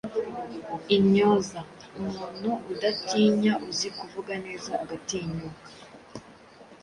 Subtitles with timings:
[0.95, 1.59] Intyoza:
[1.99, 5.67] umuntu udatinya uzi kuvuga neza agatinyuka